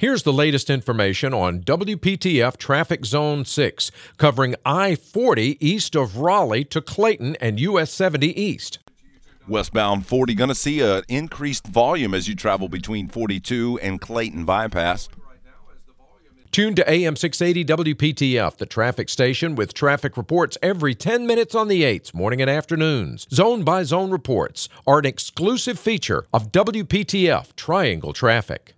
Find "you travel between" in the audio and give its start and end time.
12.28-13.08